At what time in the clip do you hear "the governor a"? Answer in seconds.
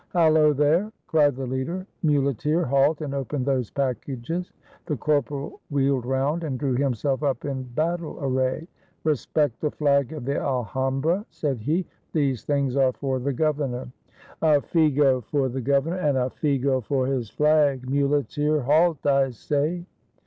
13.19-14.59